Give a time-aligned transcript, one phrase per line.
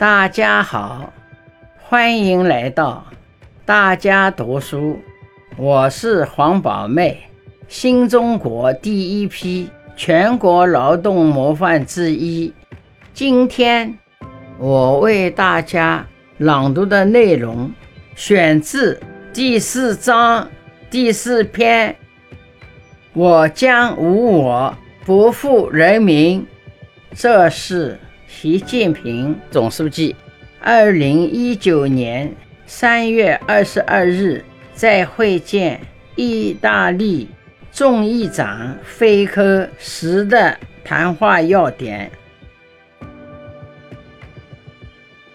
[0.00, 1.12] 大家好，
[1.78, 3.04] 欢迎来到
[3.66, 4.98] 大家读书。
[5.58, 7.18] 我是黄宝妹，
[7.68, 12.50] 新中国第一批全国劳动模范之一。
[13.12, 13.94] 今天
[14.56, 16.06] 我为大家
[16.38, 17.70] 朗读的内容
[18.14, 18.98] 选自
[19.34, 20.48] 第四章
[20.88, 21.94] 第四篇。
[23.12, 26.46] 我将无我，不负人民。
[27.14, 27.98] 这是。
[28.32, 30.16] 习近平总书记，
[30.62, 32.34] 二零一九年
[32.64, 35.78] 三月二十二日在会见
[36.16, 37.28] 意大利
[37.70, 42.10] 众议长菲科时的谈话要点。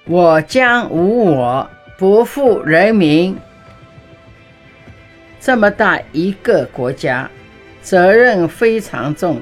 [0.05, 3.37] 我将无我，不负人民。
[5.39, 7.29] 这么大一个国家，
[7.83, 9.39] 责任非常重，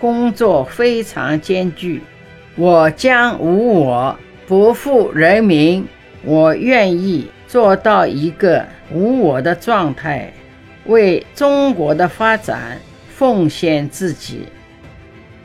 [0.00, 2.02] 工作非常艰巨。
[2.56, 5.86] 我将无我，不负人民。
[6.22, 10.32] 我愿意做到一个无我的状态，
[10.86, 12.78] 为中国的发展
[13.14, 14.46] 奉献自己。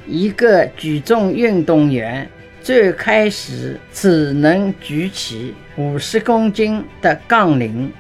[0.08, 2.30] 一个举重运动员
[2.62, 7.92] 最开始只能举起五十公斤的杠铃，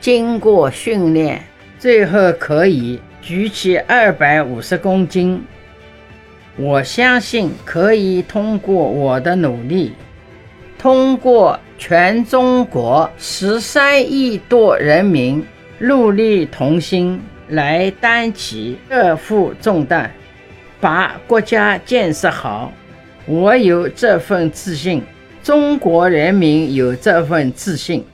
[0.00, 1.42] 经过训练，
[1.78, 5.42] 最后可以举起二百五十公斤。
[6.56, 9.92] 我相信可以通过我的努力，
[10.78, 15.44] 通过全中国十三亿多人民
[15.80, 20.10] 戮力同心来担起这负重担，
[20.80, 22.72] 把国家建设好。
[23.26, 25.02] 我有这份自信，
[25.42, 28.04] 中国人民有这份自信。